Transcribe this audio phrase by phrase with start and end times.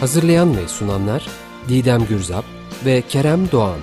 [0.00, 1.28] Hazırlayan ve sunanlar
[1.68, 2.44] Didem Gürzap
[2.84, 3.78] ve Kerem Doğan.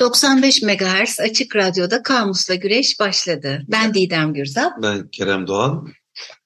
[0.00, 3.62] ...95 MHz Açık Radyo'da Kamusla Güreş başladı.
[3.68, 4.82] Ben Didem Gürzap.
[4.82, 5.88] Ben Kerem Doğan.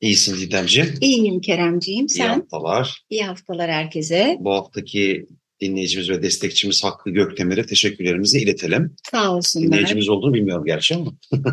[0.01, 0.95] İyisin Didemciğim.
[1.01, 2.07] İyiyim Keremciğim.
[2.07, 2.29] İyi Sen?
[2.29, 3.03] haftalar.
[3.11, 4.37] İyi haftalar herkese.
[4.41, 5.27] Bu haftaki
[5.61, 8.95] dinleyicimiz ve destekçimiz Hakkı Gökdemir'e teşekkürlerimizi iletelim.
[9.11, 9.67] Sağ olsunlar.
[9.67, 11.13] Dinleyicimiz olduğunu bilmiyorum gerçi ama.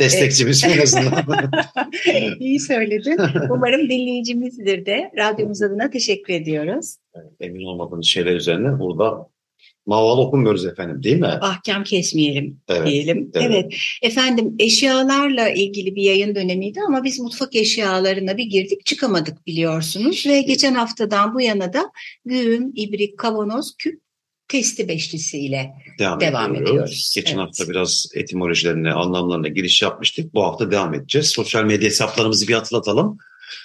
[0.00, 1.50] Destekçimiz en azından.
[2.40, 3.16] İyi söyledin.
[3.50, 5.10] Umarım dinleyicimizdir de.
[5.16, 6.96] Radyomuz adına teşekkür ediyoruz.
[7.40, 9.28] Emin olmadığımız şeyler üzerine burada
[9.86, 11.26] maval okumuyoruz efendim değil mi?
[11.26, 13.30] Ahkam kesmeyelim Evet, diyelim.
[13.34, 13.46] evet.
[13.50, 13.74] Evet.
[14.02, 20.24] Efendim eşyalarla ilgili bir yayın dönemiydi ama biz mutfak eşyalarına bir girdik çıkamadık biliyorsunuz.
[20.26, 21.90] Ve geçen haftadan bu yana da
[22.24, 24.00] güğüm, ibrik, kavanoz, küp
[24.48, 26.70] testi beşlisiyle Devam, Devam ediyoruz.
[26.70, 27.12] ediyoruz.
[27.16, 27.46] Geçen Evet.
[27.46, 30.34] hafta biraz etimolojilerine, anlamlarına giriş yapmıştık.
[30.34, 31.28] Bu hafta devam edeceğiz.
[31.28, 33.18] Sosyal medya hesaplarımızı bir hatırlatalım.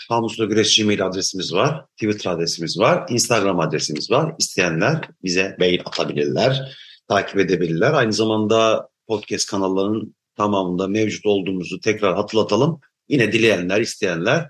[0.10, 1.86] Kamusla Güreş Gmail adresimiz var.
[1.98, 3.06] Twitter adresimiz var.
[3.10, 4.36] Instagram adresimiz var.
[4.40, 6.78] İsteyenler bize mail atabilirler.
[7.08, 7.94] Takip edebilirler.
[7.94, 12.80] Aynı zamanda podcast kanallarının tamamında mevcut olduğumuzu tekrar hatırlatalım.
[13.10, 14.50] Yine dileyenler, isteyenler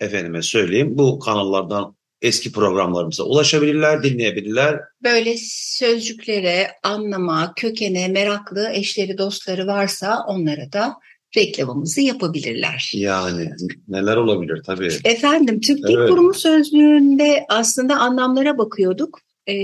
[0.00, 4.80] efendime söyleyeyim bu kanallardan eski programlarımıza ulaşabilirler, dinleyebilirler.
[5.02, 10.94] böyle sözcüklere, anlama, kökene meraklı eşleri, dostları varsa onlara da
[11.36, 12.90] reklamımızı yapabilirler.
[12.94, 13.50] Yani
[13.88, 14.88] neler olabilir tabii.
[15.04, 16.10] Efendim Türk Dil Evet.
[16.10, 19.20] Kurumu Sözlüğü'nde aslında anlamlara bakıyorduk.
[19.46, 19.54] Ee,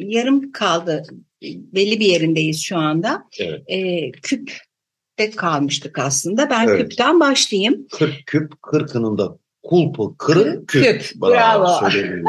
[0.00, 1.02] yarım kaldı.
[1.42, 3.24] Belli bir yerindeyiz şu anda.
[3.40, 3.62] Evet.
[3.68, 6.50] Ee, küpte kalmıştık aslında.
[6.50, 6.80] Ben Evet.
[6.82, 7.86] küpten başlayayım.
[7.92, 10.84] 40 küp, kırkının da kulpu, kırı, küp.
[10.84, 11.64] Küp, bravo.
[11.64, 12.22] abi.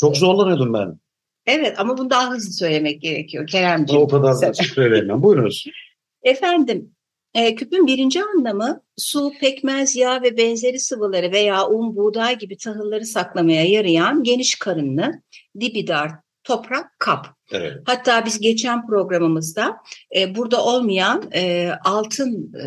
[0.00, 0.98] Çok zorlanıyordum ben.
[1.46, 4.02] Evet ama bunu daha hızlı söylemek gerekiyor Keremciğim.
[4.02, 5.22] O kadar da söyleyemem.
[5.22, 5.64] Buyurunuz.
[6.22, 6.94] Efendim,
[7.34, 13.06] e, küpün birinci anlamı su, pekmez, yağ ve benzeri sıvıları veya un, buğday gibi tahılları
[13.06, 15.22] saklamaya yarayan geniş karınlı,
[15.60, 16.10] dibi dar,
[16.44, 17.26] toprak, kap.
[17.52, 17.72] Evet.
[17.86, 19.76] Hatta biz geçen programımızda
[20.16, 22.66] e, burada olmayan e, altın e,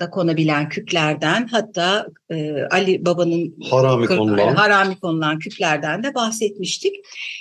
[0.00, 4.54] da konabilen küplerden hatta e, Ali Baba'nın Harami kır- konulan.
[4.54, 6.94] harami konulan küplerden de bahsetmiştik.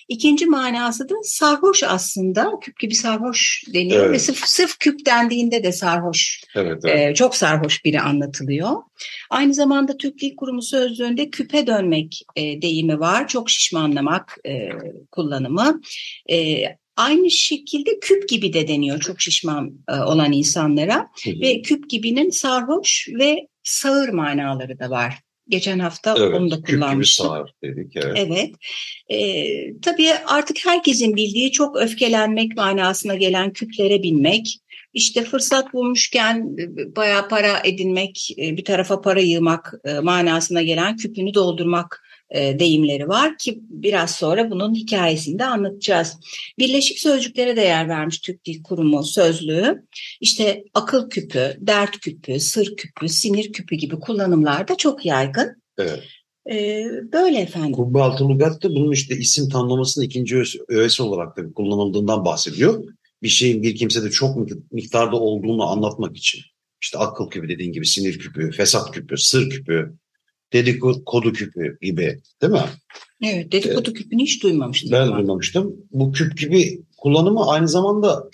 [0.07, 2.51] İkinci manası da sarhoş aslında.
[2.61, 4.11] Küp gibi sarhoş deniyor Evet.
[4.13, 7.09] ve sırf, sırf küp dendiğinde de sarhoş, Evet, evet.
[7.11, 8.71] e, çok sarhoş biri anlatılıyor.
[9.29, 13.27] Aynı zamanda Türk Dil Kurumu sözlüğünde küpe dönmek e, deyimi var.
[13.27, 14.69] Çok şişmanlamak e,
[15.11, 15.81] kullanımı.
[16.31, 16.63] E,
[16.97, 21.09] aynı şekilde küp gibi de deniyor çok şişman e, olan insanlara.
[21.23, 21.41] Hı hı.
[21.41, 25.19] Ve küp gibinin sarhoş ve sağır manaları da var.
[25.49, 26.33] Geçen hafta evet.
[26.33, 27.25] onu da kullanmıştık.
[27.25, 27.95] sağır dedik.
[27.95, 28.17] Evet.
[28.17, 28.51] Evet.
[29.09, 34.59] Ee, tabii artık herkesin bildiği çok öfkelenmek manasına gelen küplere binmek.
[34.93, 39.73] İşte fırsat bulmuşken e, bayağı para edinmek, e, bir tarafa para yığmak
[40.03, 42.02] manasına gelen küpünü doldurmak
[42.33, 46.17] deyimleri var ki biraz sonra bunun hikayesini de anlatacağız.
[46.59, 49.83] Birleşik sözcüklere de yer vermiş Türk Dil Kurumu sözlüğü.
[50.21, 55.61] İşte akıl küpü, dert küpü, sır küpü, sinir küpü gibi kullanımlarda çok yaygın.
[55.77, 55.99] evet.
[56.51, 57.71] Ee, böyle efendim.
[57.71, 62.83] Kubbe altı lügatta bunun işte isim tanımlamasının ikinci öğesi, olarak da kullanıldığından bahsediyor.
[63.23, 66.41] Bir şeyin bir kimsede çok mik- miktarda olduğunu anlatmak için.
[66.81, 69.93] İşte akıl küpü dediğin gibi sinir küpü, fesat küpü, sır küpü,
[70.53, 72.59] dedikodu küpü gibi değil mi?
[73.23, 74.91] Evet, dedikodu küpünü hiç duymamıştım.
[74.91, 75.17] Ben ama.
[75.17, 75.75] duymamıştım.
[75.91, 78.29] Bu küp gibi kullanımı aynı zamanda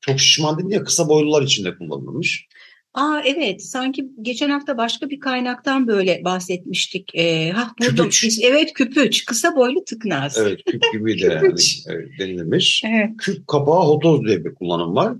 [0.00, 2.48] çok şişman değil ya kısa boylular için de kullanılmış.
[2.94, 7.14] Aa evet, sanki geçen hafta başka bir kaynaktan böyle bahsetmiştik.
[7.14, 7.96] Ee, hah, buldum.
[7.96, 8.24] Küpüç.
[8.24, 9.24] Biz- Evet, küpüç.
[9.24, 10.38] Kısa boylu tıknaz.
[10.38, 11.54] Evet küp gibi de yani,
[11.88, 12.82] evet, denilmiş.
[12.86, 13.10] Evet.
[13.18, 15.16] Küp kapağı hotoz diye bir kullanım var.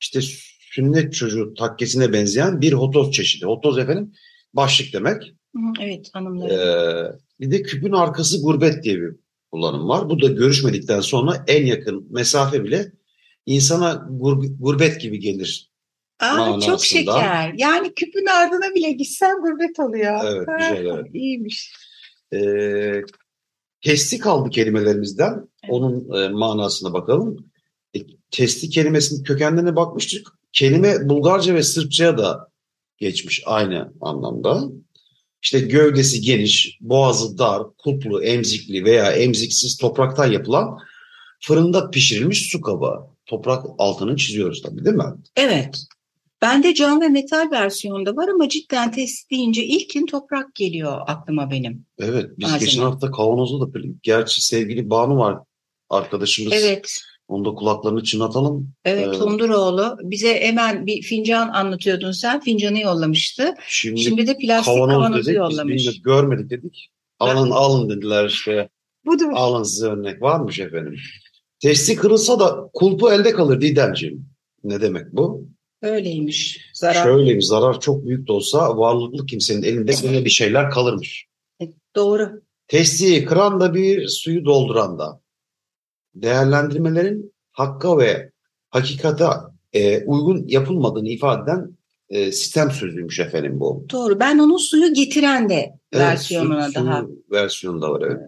[0.00, 0.20] İşte
[0.60, 3.46] sünnet çocuğu takkesine benzeyen bir hotoz çeşidi.
[3.46, 4.12] Hotoz efendim
[4.54, 5.22] başlık demek.
[5.80, 6.50] Evet, hanımlar.
[6.50, 9.16] Ee, bir de küpün arkası gurbet diye bir
[9.52, 10.10] kullanım var.
[10.10, 12.92] Bu da görüşmedikten sonra en yakın mesafe bile
[13.46, 15.72] insana gur- gurbet gibi gelir
[16.20, 17.54] Aa, çok şeker.
[17.56, 20.20] Yani küpün ardına bile gitsen gurbet oluyor.
[20.24, 21.14] Evet, güzel, evet.
[21.14, 21.72] İyiymiş.
[22.34, 23.02] Ee,
[23.80, 25.48] testi kaldı kelimelerimizden.
[25.68, 27.46] Onun e, manasına bakalım.
[27.96, 27.98] E,
[28.30, 30.28] testi kelimesinin kökenlerine bakmıştık.
[30.52, 32.48] Kelime Bulgarca ve Sırpçaya da
[32.96, 34.62] geçmiş aynı anlamda.
[35.42, 40.78] İşte gövdesi geniş, boğazı dar, kulplu, emzikli veya emziksiz topraktan yapılan
[41.40, 43.12] fırında pişirilmiş su kabı.
[43.26, 45.04] Toprak altını çiziyoruz tabii değil mi?
[45.36, 45.78] Evet.
[46.42, 51.86] Bende cam ve metal versiyonda var ama cidden test deyince ilkin toprak geliyor aklıma benim.
[51.98, 52.70] Evet, biz Malzeme.
[52.70, 55.38] geçen hafta kavanozda da gerçi sevgili Banu var
[55.90, 56.52] arkadaşımız.
[56.52, 57.02] Evet.
[57.32, 58.72] Onu da kulaklarını çınlatalım.
[58.84, 59.18] Evet Evet.
[59.18, 62.40] Tunduroğlu bize hemen bir fincan anlatıyordun sen.
[62.40, 63.54] Fincanı yollamıştı.
[63.68, 65.74] Şimdi, Şimdi de plastik kavanoz kavanozu dedik, biz yollamış.
[65.74, 66.90] bilmiyoruz, görmedik dedik.
[67.18, 68.68] Alın alın dediler işte.
[69.06, 69.26] Budur.
[69.34, 70.96] Alın size örnek varmış efendim.
[71.60, 74.26] Testi kırılsa da kulpu elde kalır Didemciğim.
[74.64, 75.48] Ne demek bu?
[75.82, 76.60] Öyleymiş.
[76.74, 77.04] Zarar.
[77.04, 81.26] Şöyle bir zarar çok büyük de olsa varlıklı kimsenin elinde gene bir şeyler kalırmış.
[81.96, 82.42] Doğru.
[82.68, 85.21] Testiyi kıran da bir suyu dolduran da.
[86.14, 88.30] Değerlendirmelerin hakka ve
[88.70, 91.76] hakikata e, uygun yapılmadığını ifade eden
[92.08, 93.86] e, sistem sözüymüş efendim bu.
[93.92, 94.20] Doğru.
[94.20, 98.20] Ben onun suyu getiren de Evet, versiyonuna su- daha versiyonu da var evet.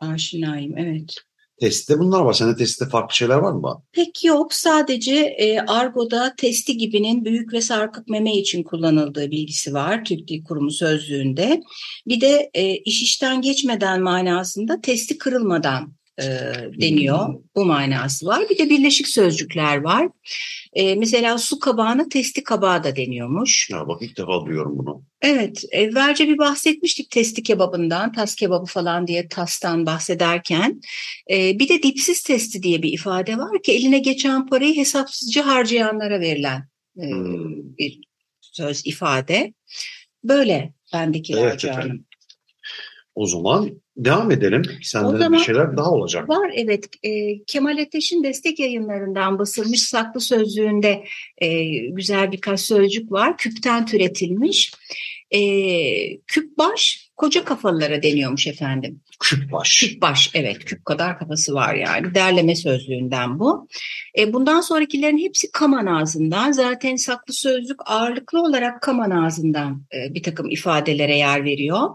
[0.00, 0.78] aşinayım.
[0.78, 1.14] Evet.
[1.60, 2.32] Testte bunlar var.
[2.32, 3.82] Sende testte farklı şeyler var mı?
[3.92, 4.54] Pek yok.
[4.54, 10.44] Sadece e, argoda testi gibinin büyük ve sarkık meme için kullanıldığı bilgisi var Türk Dil
[10.44, 11.60] Kurumu sözlüğünde.
[12.08, 17.34] Bir de e, iş işten geçmeden manasında testi kırılmadan e, deniyor.
[17.56, 18.44] Bu manası var.
[18.50, 20.08] Bir de birleşik sözcükler var.
[20.72, 23.70] E, mesela su kabağına testi kabağı da deniyormuş.
[23.70, 25.02] Ya bak ilk defa duyuyorum bunu.
[25.22, 30.80] Evet, evvelce bir bahsetmiştik testi kebabından, tas kebabı falan diye tastan bahsederken.
[31.30, 36.20] Ee, bir de dipsiz testi diye bir ifade var ki eline geçen parayı hesapsızca harcayanlara
[36.20, 36.68] verilen
[37.02, 37.76] e, Hmm.
[37.78, 38.00] bir
[38.40, 39.54] söz ifade.
[40.24, 42.04] Böyle bendekiler Evet canım.
[43.14, 44.62] O zaman devam edelim.
[44.82, 46.28] Sende O de zaman- bir şeyler daha olacak.
[46.28, 51.04] Var evet e, Kemal Ateş'in destek yayınlarından basılmış saklı sözlüğünde
[51.38, 53.36] e, güzel birkaç sözcük var.
[53.36, 54.72] Küpten türetilmiş.
[55.30, 55.40] E,
[56.18, 59.00] küp baş koca kafalılara deniyormuş efendim.
[59.20, 59.80] Küp baş.
[59.80, 63.68] Küp baş evet küp kadar kafası var yani derleme sözlüğünden bu.
[64.18, 70.22] E, bundan sonrakilerin hepsi kaman ağzından zaten saklı sözlük ağırlıklı olarak kaman ağzından e, bir
[70.22, 71.88] takım ifadelere yer veriyor.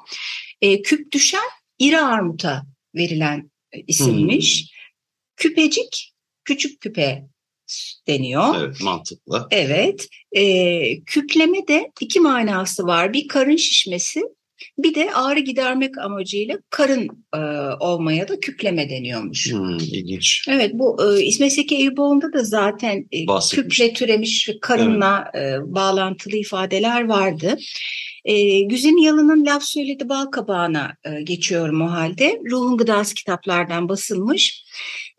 [0.61, 1.49] E, küp düşen
[1.79, 2.63] iri armuta
[2.95, 4.75] verilen e, isimmiş.
[5.35, 6.13] Küpecik
[6.43, 7.23] küçük küpe
[8.07, 8.55] deniyor.
[8.59, 9.47] Evet mantıklı.
[9.51, 13.13] Evet, e, küpleme de iki manası var.
[13.13, 14.23] Bir karın şişmesi,
[14.77, 17.39] bir de ağrı gidermek amacıyla karın e,
[17.79, 19.51] olmaya da küpleme deniyormuş.
[19.51, 20.45] Hmm, ilginç.
[20.49, 26.35] Evet, bu e, İsmet Seki Eyüboğlu'nda da zaten e, küple türemiş ve karınla e, bağlantılı
[26.35, 27.57] ifadeler vardı.
[28.25, 32.41] E, Güzin Yalın'ın Laf Söyledi Bal Kabağı'na e, geçiyorum o halde.
[32.51, 34.65] Ruhun Gıdası kitaplardan basılmış.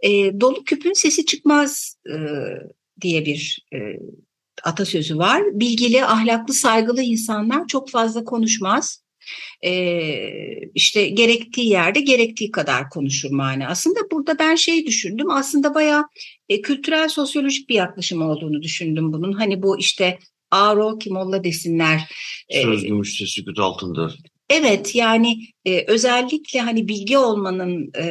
[0.03, 2.17] E, dolu küpün sesi çıkmaz e,
[3.01, 3.79] diye bir e,
[4.63, 5.43] atasözü var.
[5.53, 9.07] Bilgili, ahlaklı, saygılı insanlar çok fazla konuşmaz.
[9.65, 9.71] E,
[10.75, 13.67] işte gerektiği yerde gerektiği kadar konuşur mani.
[13.69, 15.31] Aslında burada ben şey düşündüm.
[15.31, 16.05] Aslında bayağı
[16.49, 19.33] e, kültürel sosyolojik bir yaklaşım olduğunu düşündüm bunun.
[19.33, 20.19] Hani bu işte
[20.57, 22.01] ağro ki molla desinler.
[22.49, 24.19] E, Söz gümüş sesi güç altındır.
[24.51, 28.05] Evet yani e, özellikle hani bilgi olmanın e,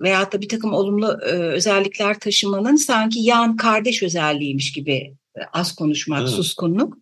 [0.00, 4.92] veyahut da bir takım olumlu e, özellikler taşımanın sanki yan kardeş özelliğiymiş gibi
[5.36, 6.30] e, az konuşmak, Evet.
[6.30, 6.98] suskunluk.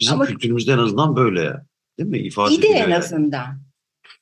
[0.00, 1.52] Bizim Ama- kültürümüzde en azından böyle.
[1.98, 2.18] Değil mi?
[2.18, 2.96] İfade İyi de en yani.
[2.96, 3.62] azından.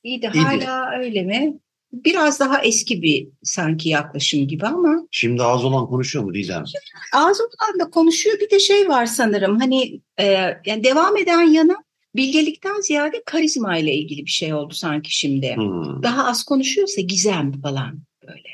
[0.04, 0.28] İyi de.
[0.28, 1.58] hala öyle mi?
[2.04, 6.64] Biraz daha eski bir sanki yaklaşım gibi ama Şimdi az olan konuşuyor mu Didem?
[7.12, 8.40] ağzından da konuşuyor.
[8.40, 10.24] Bir de şey var sanırım hani e,
[10.66, 11.76] yani devam eden yana
[12.16, 15.56] bilgelikten ziyade karizma ile ilgili bir şey oldu sanki şimdi.
[15.56, 16.02] Hmm.
[16.02, 18.48] daha az konuşuyorsa gizem falan böyle.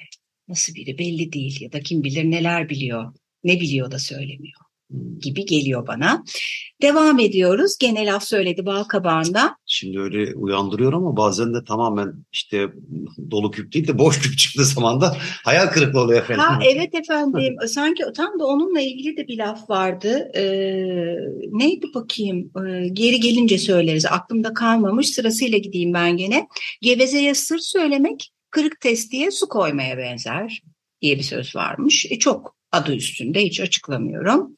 [0.49, 4.61] Nasıl biri belli değil ya da kim bilir neler biliyor, ne biliyor da söylemiyor.
[5.23, 6.25] Gibi geliyor bana.
[6.83, 7.77] Devam ediyoruz.
[7.81, 9.57] Gene laf söyledi bal kabağında.
[9.67, 12.69] Şimdi öyle uyandırıyor ama bazen de tamamen işte
[13.31, 16.45] dolu küp değil de boş küp çıktığı zaman da hayal kırıklığı oluyor efendim.
[16.45, 20.31] Ha evet efendim sanki tam da onunla ilgili de bir laf vardı.
[20.37, 20.43] Ee,
[21.51, 26.49] neydi bakayım Ee, geri gelince söyleriz aklımda kalmamış sırasıyla gideyim ben gene.
[26.83, 30.63] Gevezeye sır söylemek kırık testiye su koymaya benzer
[31.03, 32.07] diye bir söz varmış.
[32.11, 34.57] E, çok adı üstünde hiç açıklamıyorum.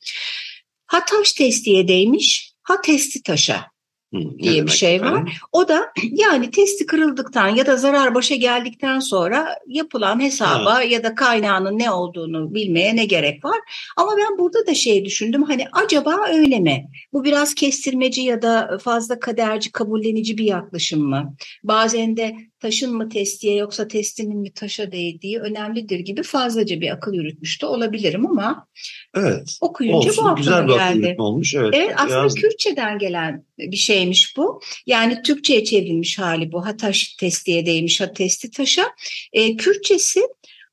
[0.86, 3.73] Ha taş testiye değmiş ha testi taşa
[4.14, 5.14] Hı, diye bir şey efendim?
[5.26, 5.38] var.
[5.52, 11.14] O da yani testi kırıldıktan ya da zarar başa geldikten sonra yapılan hesaba ya da
[11.14, 13.56] kaynağının ne olduğunu bilmeye ne gerek var.
[13.96, 16.86] Ama ben burada da şey düşündüm hani acaba öyle mi?
[17.12, 21.34] Bu biraz kestirmeci ya da fazla kaderci, kabullenici bir yaklaşım mı?
[21.64, 27.14] Bazen de taşın mı testiye yoksa testinin mi taşa değdiği önemlidir gibi fazlaca bir akıl
[27.14, 28.66] yürütmüş de olabilirim ama
[29.14, 29.58] Evet.
[29.60, 30.98] okuyunca bu Olsun aklıma güzel bir akıl geldi.
[31.06, 31.54] yürütme olmuş.
[31.54, 31.74] Evet.
[31.76, 34.60] Evet aslında Biraz- Kürtçeden gelen bir şeymiş bu.
[34.86, 36.66] Yani Türkçe'ye çevrilmiş hali bu.
[36.66, 38.92] Ha taş testiye değmiş, ha testi taşa.
[39.32, 40.20] E, Kürtçesi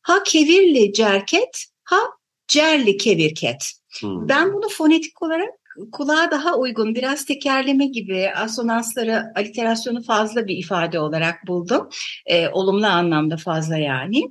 [0.02, 2.00] ha kevirli cerket, ha
[2.48, 3.72] cerli kevirket.
[4.02, 4.08] Hı.
[4.08, 5.50] Ben bunu fonetik olarak
[5.92, 11.90] kulağa daha uygun, biraz tekerleme gibi asonansları, aliterasyonu fazla bir ifade olarak buldum.
[12.26, 14.24] E, olumlu anlamda fazla yani.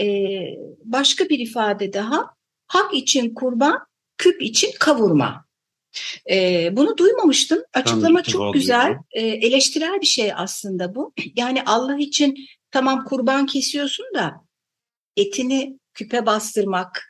[0.00, 0.06] E,
[0.84, 2.24] başka bir ifade daha,
[2.66, 3.78] hak için kurban,
[4.18, 5.43] küp için kavurma.
[6.30, 7.58] E, bunu duymamıştım.
[7.74, 8.94] Açıklama defa çok güzel.
[9.12, 11.12] E, eleştirel bir şey aslında bu.
[11.36, 12.36] Yani Allah için
[12.70, 14.34] tamam kurban kesiyorsun da
[15.16, 17.08] etini küpe bastırmak,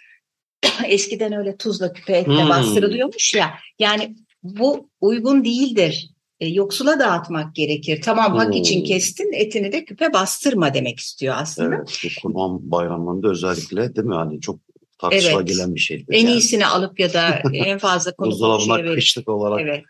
[0.86, 2.48] eskiden öyle tuzla küpe etle Hmm.
[2.48, 3.54] bastırılıyormuş ya.
[3.78, 6.10] Yani bu uygun değildir.
[6.40, 8.00] E, yoksula dağıtmak gerekir.
[8.02, 8.52] Tamam hak Hmm.
[8.52, 11.76] için kestin, etini de küpe bastırma demek istiyor aslında.
[11.76, 14.14] Evet, kurban bayramlarında özellikle değil mi?
[14.14, 14.60] Hani çok
[14.98, 15.48] tartışma Evet.
[15.48, 16.06] gelen bir şeydir.
[16.10, 16.32] En yani.
[16.32, 19.84] iyisini alıp ya da en fazla konu Buzdolabına verip- kışlık olarak Evet.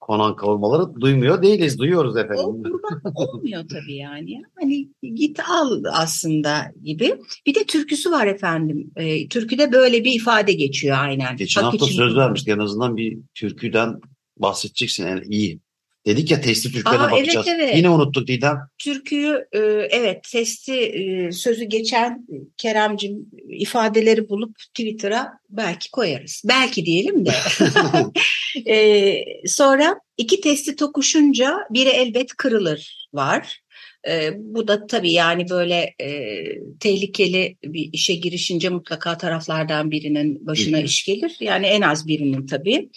[0.00, 1.78] konan kavurmaları duymuyor değiliz.
[1.78, 2.44] Duyuyoruz O efendim.
[2.62, 4.42] kurban olmuyor tabii yani.
[4.60, 7.14] Hani git al aslında gibi.
[7.46, 8.90] Bir de türküsü var efendim.
[8.96, 11.36] E, türküde böyle bir ifade geçiyor aynen.
[11.36, 12.24] Geçen Hak hafta için söz kurban.
[12.24, 12.48] vermiştik.
[12.54, 14.00] En azından bir türküden
[14.36, 15.06] bahsedeceksin.
[15.06, 15.60] Yani iyi.
[16.06, 17.46] Dedik ya testi türkülerine Aa, evet, bakacağız.
[17.48, 17.76] evet.
[17.76, 18.58] Yine unuttuk Didem.
[18.78, 19.58] Türküyü e,
[19.90, 26.42] evet testi e, sözü geçen Keremcim ifadeleri bulup Twitter'a belki koyarız.
[26.48, 27.32] Belki diyelim de.
[28.66, 33.62] E, sonra iki testi tokuşunca biri elbet kırılır var.
[34.08, 36.38] E, bu da tabii yani böyle e,
[36.80, 41.36] tehlikeli bir işe girişince mutlaka taraflardan birinin başına iş gelir.
[41.40, 42.90] Yani en az birinin tabii.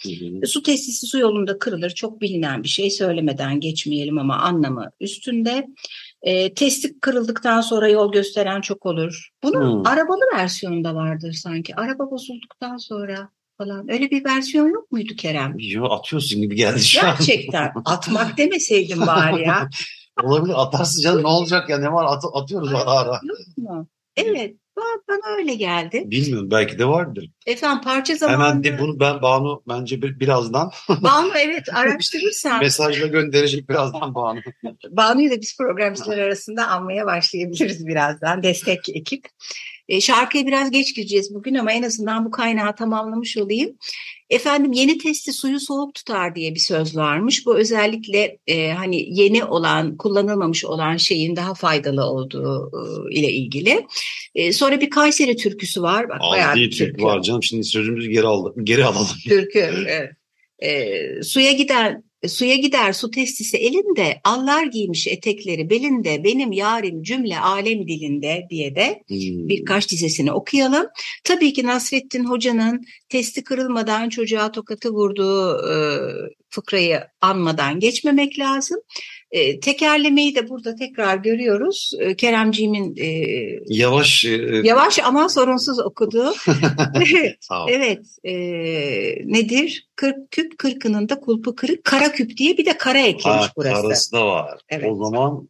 [0.45, 1.89] Su testisi su yolunda kırılır.
[1.89, 5.67] Çok bilinen bir şey söylemeden geçmeyelim ama anlamı üstünde.
[6.25, 9.29] E, testi kırıldıktan sonra yol gösteren çok olur.
[9.43, 9.87] Bunun Hmm.
[9.87, 11.75] arabalı versiyonunda vardır sanki.
[11.75, 13.91] Araba bozulduktan sonra falan.
[13.91, 15.55] Öyle bir versiyon yok muydu Kerem?
[15.59, 17.15] Yo, atıyorsun gibi geldi şu an.
[17.19, 19.69] Gerçekten atmak demeseydim bari ya.
[20.23, 23.19] Olabilir atarsın canım ne olacak ya ne var At- atıyoruz ara ara.
[23.23, 23.87] Yok mu?
[24.17, 24.55] Evet
[25.07, 26.03] bana öyle geldi.
[26.05, 27.29] Bilmiyorum belki de vardır.
[27.45, 33.07] Efendim parça zamanında Hemen de bunu ben Banu bence bir, birazdan Banu evet araştırırsan mesajla
[33.07, 34.39] gönderecek birazdan Banu.
[34.89, 38.43] Banu'yu da biz programcılar arasında anmaya başlayabiliriz birazdan.
[38.43, 39.25] Destek ekip.
[39.89, 43.77] E, şarkıya biraz geç gireceğiz bugün ama en azından bu kaynağı tamamlamış olayım.
[44.29, 47.45] Efendim yeni testi suyu soğuk tutar diye bir söz varmış.
[47.45, 53.85] Bu özellikle e, hani yeni olan, kullanılmamış olan şeyin daha faydalı olduğu e, ile ilgili.
[54.35, 56.09] E, sonra bir Kayseri türküsü var.
[56.09, 58.55] Bak, bayağı Aldığı bir Türk var canım şimdi sözümüzü geri aldık.
[58.63, 59.17] Geri alalım.
[59.27, 59.59] Türkü.
[59.87, 60.11] evet.
[60.59, 61.51] E, suya
[62.25, 68.47] gider suya gider su testisi elinde allar giymiş etekleri belinde benim yarim cümle alem dilinde
[68.49, 69.47] diye de Hmm.
[69.49, 70.87] birkaç dizesini okuyalım.
[71.23, 75.75] Tabii ki Nasrettin Hoca'nın testi kırılmadan çocuğa tokatı vurduğu e,
[76.49, 78.79] fıkrayı anmadan geçmemek lazım.
[79.31, 81.91] E, tekerlemeyi de burada tekrar görüyoruz.
[81.99, 83.07] E, Keremciğimin e,
[83.67, 84.25] Yavaş.
[84.25, 84.29] e,
[84.63, 86.33] yavaş ama sorunsuz okuduğu.
[87.69, 88.33] Evet, e,
[89.25, 89.87] nedir?
[89.95, 91.83] Kırk küp kırkının da kulpu kırık.
[91.83, 93.81] Kara küp diye bir de kara eklemiş Ha, burası.
[93.81, 94.59] karası da var.
[94.69, 94.85] Evet.
[94.91, 95.49] O zaman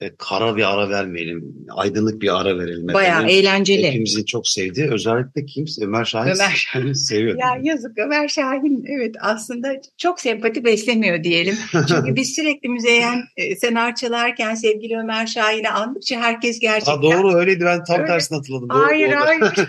[0.00, 1.66] e, kara bir ara vermeyelim.
[1.70, 2.88] Aydınlık bir ara verelim.
[2.88, 3.36] Bayağı efendim.
[3.36, 3.88] eğlenceli.
[3.88, 4.90] Hepimizin çok sevdiği.
[4.90, 7.38] Özellikle kimse Ömer Şahin Ömer Şahin seviyor.
[7.38, 11.54] Ya yazık Ömer Şahin evet aslında çok sempati beslemiyor diyelim.
[11.72, 16.92] Çünkü biz sürekli müzeyyen e, senar çalarken sevgili Ömer Şahin'i andıkça herkes gerçekten...
[16.96, 18.06] Ha, doğru öyleydi ben tam Öyle.
[18.06, 18.68] tersini hatırladım.
[18.70, 19.20] Doğru, Hayır doğru.
[19.20, 19.42] hayır.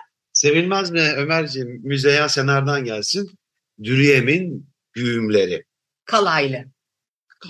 [0.32, 1.80] Sevilmez mi Ömerciğim?
[1.82, 3.30] Müzeyyen Sener'den gelsin.
[3.82, 5.64] Dürüyem'in güğümleri.
[6.04, 6.64] Kalaylı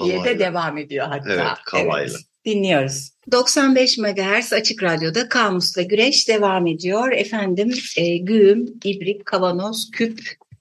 [0.04, 1.32] diye de devam ediyor hatta.
[1.32, 2.18] Evet, kalaylı.
[2.44, 3.10] dinliyoruz.
[3.32, 7.12] 95 MHz Açık Radyo'da Kamus'la Güreş devam ediyor.
[7.12, 10.20] Efendim e, güğüm, ibrik, kavanoz, küp,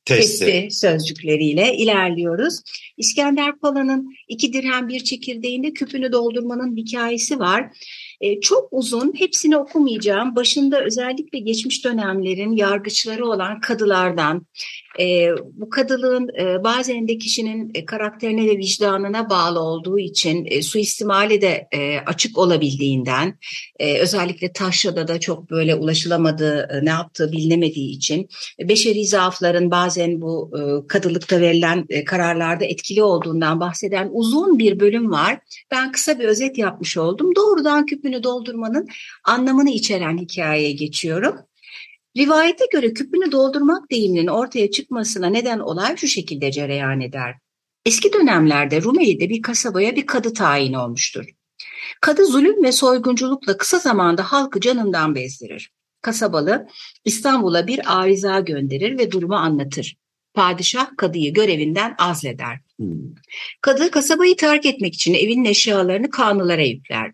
[0.09, 0.45] Testi.
[0.45, 2.59] testi sözcükleriyle ilerliyoruz.
[2.98, 7.77] İskender Pala'nın iki dirhem bir çekirdeğinde küpünü doldurmanın hikayesi var.
[8.21, 10.36] E, çok uzun, hepsini okumayacağım.
[10.36, 14.45] Başında özellikle geçmiş dönemlerin yargıçları olan kadılardan,
[15.00, 20.62] E, bu kadılığın e, bazen de kişinin e, karakterine ve vicdanına bağlı olduğu için e,
[20.62, 23.38] suistimali de e, açık olabildiğinden
[23.79, 28.29] e, özellikle taşrada da çok böyle ulaşılamadığı e, ne yaptığı bilinemediği için
[28.60, 34.79] e, beşeri zaafların bazen bu e, kadılıkta verilen e, kararlarda etkili olduğundan bahseden uzun bir
[34.79, 35.39] bölüm var.
[35.72, 37.36] Ben kısa bir özet yapmış oldum.
[37.36, 38.88] Doğrudan küpünü doldurmanın
[39.24, 41.48] anlamını içeren hikayeye geçiyorum.
[42.17, 47.35] Rivayete göre küpünü doldurmak deyiminin ortaya çıkmasına neden olay şu şekilde cereyan eder.
[47.85, 51.25] Eski dönemlerde Rumeli'de bir kasabaya bir kadı tayin olmuştur.
[52.01, 55.71] Kadı zulüm ve soygunculukla kısa zamanda halkı canından bezdirir.
[56.01, 56.67] Kasabalı
[57.05, 59.97] İstanbul'a bir ariza gönderir ve durumu anlatır.
[60.33, 62.59] Padişah kadıyı görevinden azleder.
[62.77, 63.15] Hmm.
[63.61, 67.11] Kadı kasabayı terk etmek için evinin eşyalarını kanlılara yükler.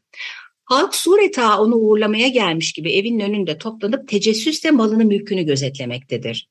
[0.65, 6.49] Halk sureta onu uğurlamaya gelmiş gibi evinin önünde toplanıp tecessüsle malını mülkünü gözetlemektedir.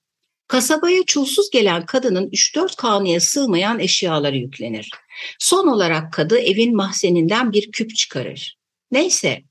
[0.48, 4.90] Kasabaya çulsuz gelen kadının 3-4 kanıya sığmayan eşyaları yüklenir.
[5.38, 8.58] Son olarak kadı evin mahzeninden bir küp çıkarır.
[8.90, 9.42] Neyse,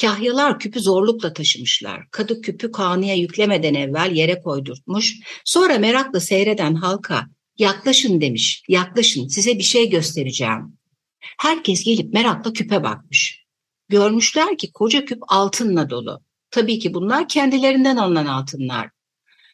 [0.00, 2.10] kahyalar küpü zorlukla taşımışlar.
[2.10, 5.14] Kadı küpü kanıya yüklemeden evvel yere koydurtmuş.
[5.44, 7.26] Sonra merakla seyreden halka
[7.58, 8.62] yaklaşın demiş.
[8.68, 10.78] Yaklaşın size bir şey göstereceğim.
[11.20, 13.47] Herkes gelip merakla küpe bakmış.
[13.88, 16.22] Görmüşler ki koca küp altınla dolu.
[16.50, 18.90] Tabii ki bunlar kendilerinden alınan altınlar.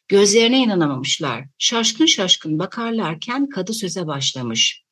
[0.07, 1.45] Gözlerine inanamamışlar.
[1.57, 4.83] Şaşkın şaşkın bakarlarken kadı söze başlamış.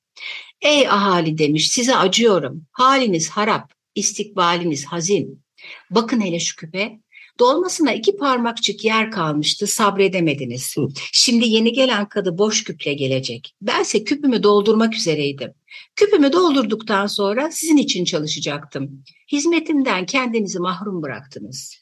[0.61, 2.65] Ey ahali demiş size acıyorum.
[2.71, 5.43] Haliniz harap, istikbaliniz hazin.
[5.89, 6.99] Bakın hele şu küpe.
[7.39, 10.75] Dolmasına iki parmakçık yer kalmıştı sabredemediniz.
[11.11, 13.55] Şimdi yeni gelen kadı boş küple gelecek.
[13.61, 15.53] Bense küpümü doldurmak üzereydim.
[15.95, 19.03] Küpümü doldurduktan sonra sizin için çalışacaktım.
[19.31, 21.81] Hizmetimden kendinizi mahrum bıraktınız.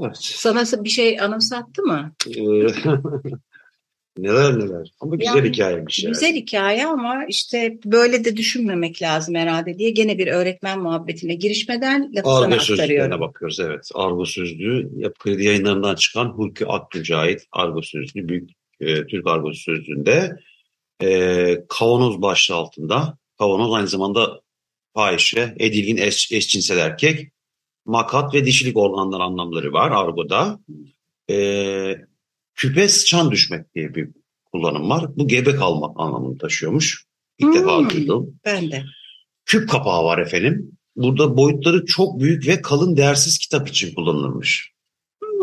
[0.00, 0.18] Evet.
[0.20, 2.12] Sana bir şey anımsattı mı?
[4.18, 4.92] Neler neler.
[5.00, 6.12] Ama güzel Yani, hikayeymiş yani.
[6.12, 12.12] Güzel hikaye ama işte böyle de düşünmemek lazım herhalde diye gene bir öğretmen muhabbetine girişmeden
[12.14, 13.20] lafı sana Argo aktarıyorum.
[13.20, 13.88] bakıyoruz evet.
[13.94, 18.50] Argo sözlüğü Yapı Kredi yayınlarından çıkan Hulki Akgül'e ait Argo sözlüğü büyük
[18.80, 20.36] e, Türk Argo sözlüğünde
[21.02, 24.40] e, kavanoz başlığı altında kavanoz aynı zamanda
[24.94, 27.32] fahişe, edilgin eş, eşcinsel erkek,
[27.84, 30.60] makat ve dişilik organlar anlamları var Argo'da.
[31.30, 31.36] E,
[32.54, 34.08] küpe sıçan düşmek diye bir
[34.52, 35.16] kullanım var.
[35.16, 37.04] Bu gebe kalmak anlamını taşıyormuş.
[37.38, 37.54] İlk Hmm.
[37.54, 38.34] defa duydum.
[38.44, 38.84] Ben de.
[39.46, 40.70] Küp kapağı var efendim.
[40.96, 44.72] Burada boyutları çok büyük ve kalın değersiz kitap için kullanılmış.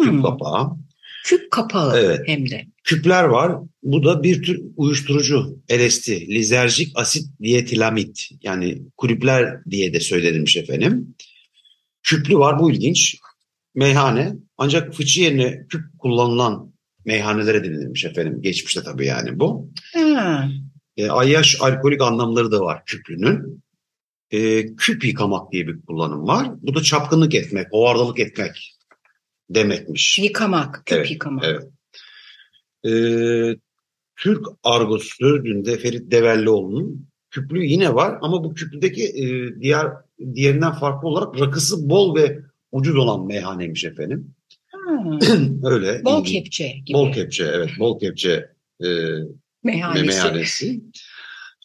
[0.02, 0.69] Küp Hmm, kapağı.
[1.26, 2.19] Küp kapağı Evet.
[2.26, 2.65] hem de.
[2.84, 3.56] Küpler var.
[3.84, 8.30] Bu da bir tür uyuşturucu, LSD, lizerjik asit diyetilamit.
[8.43, 11.15] Yani kulüpler diye de söylenilmiş efendim.
[12.04, 13.15] Küplü var bu ilginç.
[13.76, 14.34] Meyhane.
[14.58, 16.69] Ancak fıçı yerine küp kullanılan
[17.06, 18.42] meyhanelere denilmiş efendim.
[18.42, 19.70] Geçmişte tabii yani bu.
[19.94, 20.50] Ha,
[20.98, 23.64] E, ayyaş alkolik anlamları da var küplünün.
[24.32, 26.48] E, küp yıkamak diye bir kullanım var.
[26.62, 28.78] Bu da çapkınlık etmek, hovardalık etmek
[29.50, 30.20] demekmiş.
[30.20, 31.46] yıkamak, küp Evet, yıkamak.
[31.46, 31.64] evet.
[32.86, 32.92] E,
[34.16, 39.88] Türk argosu sözlüğünde Ferit Devellioğlu'nun küplü yine var ama bu küplüdeki e, diğer
[40.34, 42.40] diğerinden farklı olarak rakısı bol ve
[42.72, 44.36] ucuz olan meyhaneymiş efendim.
[44.89, 45.19] Ha,
[45.63, 46.06] Öyle.
[46.06, 46.34] bol ilginç.
[46.34, 46.97] kepçe gibi.
[46.97, 48.49] Bol kepçe evet bol kepçe
[48.84, 48.88] e,
[49.63, 50.06] meyhanesi.
[50.06, 50.82] meyhanesi.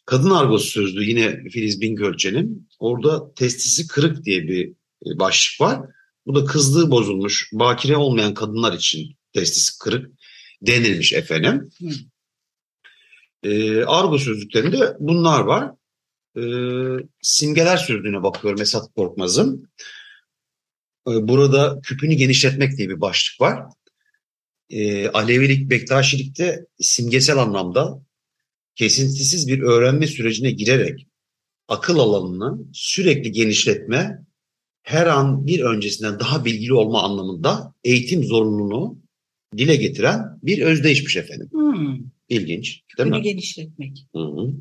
[0.05, 2.69] Kadın argosu sözlüğü yine Filiz Bingölçen'in.
[2.79, 4.69] Orada testisi kırık diye bir
[5.05, 5.81] e, başlık var.
[6.25, 10.11] Bu da kızlığı bozulmuş, bakire olmayan kadınlar için testisi kırık
[10.61, 11.69] denilmiş efendim.
[11.79, 11.89] Hı.
[13.49, 15.71] E, argo sözlüklerinde bunlar var.
[16.37, 16.43] E,
[17.21, 19.69] simgeler sözlüğüne bakıyorum Esat Korkmaz'ın.
[21.07, 23.59] E, burada küpünü genişletmek diye bir başlık var.
[24.69, 28.01] E, Alevilik, Bektaşilikte simgesel anlamda
[28.75, 31.07] kesintisiz bir öğrenme sürecine girerek
[31.67, 34.25] akıl alanını sürekli genişletme,
[34.83, 38.99] her an bir öncesinden daha bilgili olma anlamında eğitim zorunluluğunu
[39.57, 41.49] dile getiren bir özdeyişmiş efendim.
[41.51, 41.97] Hmm,
[42.29, 43.21] İlginç değil küpünü mi?
[43.21, 44.05] genişletmek.
[44.15, 44.53] Hı hı.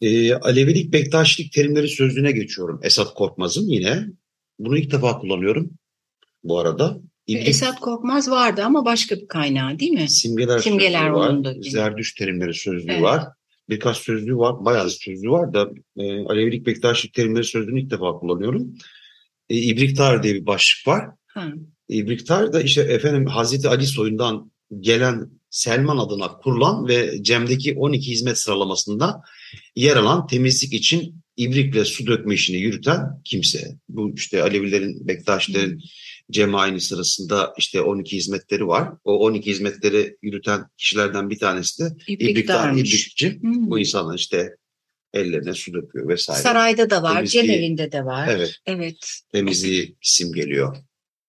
[0.00, 2.80] Ee, Alevilik, Bektaşilik terimleri sözlüğüne geçiyorum.
[2.82, 4.06] Esat Korkmaz'ın yine.
[4.64, 5.70] Bunu ilk defa kullanıyorum
[6.44, 6.98] bu arada.
[7.28, 10.08] İblis- Esat Korkmaz vardı ama başka bir kaynağı değil mi?
[10.08, 11.44] Simgeler, Simgeler var.
[11.44, 11.54] da.
[11.60, 13.02] Zerdüş terimleri sözlüğü Evet.
[13.02, 13.24] var.
[13.68, 14.64] Birkaç sözlüğü var.
[14.64, 18.74] Bayağı bir sözlüğü var da e, Alevilik Bektaşlık terimleri sözlüğünü ilk defa kullanıyorum.
[19.48, 21.04] E, İbriktar diye bir başlık var.
[21.26, 21.48] Ha.
[21.88, 28.38] İbriktar da işte efendim Hazreti Ali soyundan gelen Selman adına kurulan ve Cem'deki 12 hizmet
[28.38, 29.22] sıralamasında
[29.76, 33.76] yer alan temizlik için ibrikle su dökme işini yürüten kimse.
[33.88, 35.82] Bu işte Alevilerin, Bektaşilerin
[36.30, 38.88] Cemaini sırasında işte 12 hizmetleri var.
[39.04, 42.80] O 12 hizmetleri yürüten kişilerden bir tanesi de İbriktarmış.
[42.94, 43.40] İbrikçi.
[43.40, 43.70] Hmm.
[43.70, 44.56] Bu insanlar işte
[45.12, 46.42] ellerine su döküyor vesaire.
[46.42, 48.28] Sarayda da var, Temizliği- cemevinde de var.
[48.28, 48.54] Evet.
[48.66, 48.96] Evet.
[49.32, 50.76] Temizliği simgeliyor.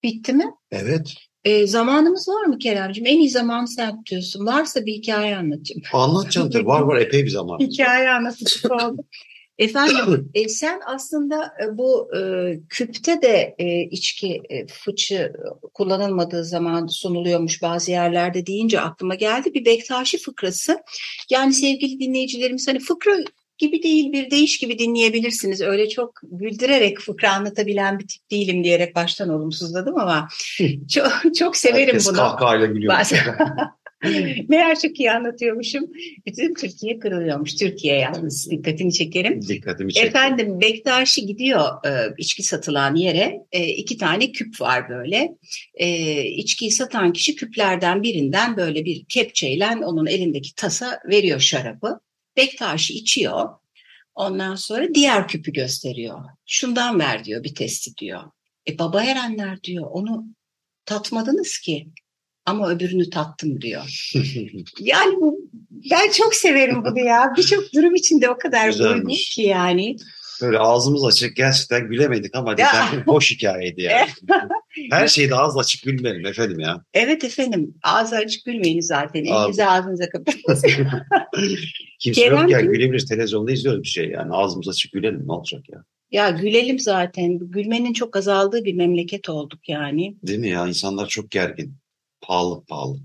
[0.03, 0.45] Bitti mi?
[0.71, 1.13] Evet.
[1.43, 3.07] Ee, zamanımız var mı Keremciğim?
[3.07, 4.45] En iyi zamanı sen tutuyorsun.
[4.45, 5.81] Varsa bir hikaye anlatayım.
[5.93, 6.65] Anlatacağım tabii.
[6.65, 7.59] Var var epey bir zaman.
[7.67, 9.05] Hikaye anlatıcı oldu.
[9.57, 12.19] Efendim e, sen aslında e, bu e,
[12.69, 15.33] küpte de e, içki e, fıçı
[15.73, 19.53] kullanılmadığı zaman sunuluyormuş bazı yerlerde deyince aklıma geldi.
[19.53, 20.79] Bir Bektaşi fıkrası.
[21.29, 23.11] Yani sevgili dinleyicilerimiz hani fıkra
[23.57, 25.61] gibi değil bir deyiş gibi dinleyebilirsiniz.
[25.61, 30.27] Öyle çok güldürerek fıkra anlatabilen bir tip değilim diyerek baştan olumsuzladım ama
[30.93, 32.17] çok, çok severim Herkes bunu.
[32.17, 32.93] kahkahayla gülüyor.
[34.03, 35.91] Bazen- Meğer çok iyi anlatıyormuşum.
[36.25, 37.55] Bütün Türkiye kırılıyormuş.
[37.55, 39.41] Türkiye yalnız dikkatini çekerim.
[39.47, 40.07] Dikkatimi çekti.
[40.07, 43.39] Efendim Bektaşi gidiyor e, içki satılan yere.
[43.51, 45.29] E, iki tane küp var böyle.
[45.73, 51.99] E, içkiyi satan kişi küplerden birinden böyle bir kepçeyle onun elindeki tasa veriyor şarabı.
[52.37, 53.49] Bektaşi içiyor.
[54.15, 56.19] Ondan sonra diğer küpü gösteriyor.
[56.45, 58.23] Şundan ver diyor bir testi diyor.
[58.69, 60.25] E baba erenler diyor onu
[60.85, 61.87] tatmadınız ki.
[62.45, 64.11] Ama öbürünü tattım diyor.
[64.79, 65.39] Yani bu
[65.91, 67.33] ben çok severim bunu ya.
[67.37, 69.95] Birçok durum içinde o kadar uygun ki yani.
[70.41, 74.09] Böyle ağzımız açık gerçekten gülemedik ama cidden boş hikayeydi yani.
[74.91, 76.83] Her şeyde ağız açık gülmeyelim efendim ya.
[76.93, 79.23] Evet efendim ağzı açık gülmeyiniz zaten.
[79.23, 80.41] Elinizi ağzınıza kapatın.
[81.99, 83.05] Kimse Kerem yokken gülebiliriz.
[83.09, 84.33] Televizyonda izliyoruz bir şey yani.
[84.33, 85.83] Ağzımız açık gülelim ne olacak ya.
[86.11, 87.39] ya gülelim zaten.
[87.39, 90.15] Gülmenin çok azaldığı bir memleket olduk yani.
[90.23, 90.67] Değil mi ya?
[90.67, 91.80] İnsanlar çok gergin.
[92.21, 92.97] Pahalı pahalı.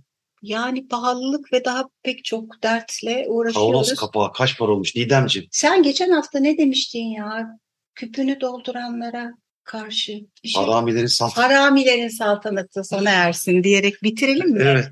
[0.43, 3.95] Yani pahalılık ve daha pek çok dertle Kavanoz uğraşıyoruz.
[3.95, 5.49] kapağı kaç para olmuş Didemciğim?
[5.53, 7.59] Sen geçen hafta ne demiştin ya?
[7.95, 9.33] Küpünü dolduranlara
[9.65, 10.13] karşı
[10.45, 10.63] bir şey.
[10.63, 11.37] Haramilerin saf.
[11.37, 14.63] Haramilerin saltanatı sona ersin diyerek bitirelim mi?
[14.63, 14.89] Evet.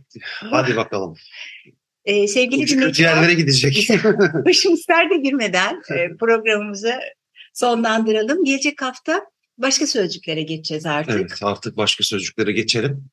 [0.51, 1.17] Hadi bakalım.
[2.05, 3.89] Ee, sevgili dinleyiciler, gidecek.
[4.45, 6.95] başımız derde girmeden e, programımızı
[7.55, 8.45] sonlandıralım.
[8.45, 9.27] Gelecek hafta
[9.59, 11.15] başka sözcüklere geçeceğiz artık.
[11.15, 13.05] evet artık başka sözcüklere geçelim.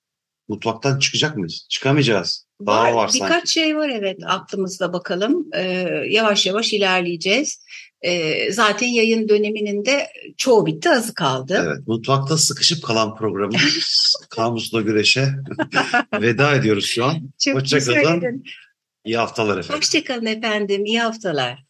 [0.47, 1.65] Mutfaktan çıkacak mıyız?
[1.69, 2.45] Çıkamayacağız.
[2.65, 3.51] Daha var, birkaç sanki.
[3.51, 5.47] şey var evet aklımızda bakalım.
[5.55, 5.61] Ee,
[6.09, 7.65] yavaş yavaş ilerleyeceğiz.
[8.01, 11.63] Ee, zaten yayın döneminin de çoğu bitti azı kaldı.
[11.65, 13.53] Evet, mutfakta sıkışıp kalan programı
[14.29, 15.29] Kamusla Güreş'e
[16.21, 17.29] veda ediyoruz şu an.
[17.39, 18.03] Çok Hoşça iyi kalın.
[18.03, 18.43] söyledin.
[19.05, 19.77] İyi haftalar efendim.
[19.77, 20.85] Hoşçakalın efendim.
[20.85, 21.63] İyi haftalar.